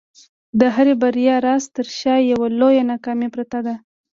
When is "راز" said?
1.45-1.63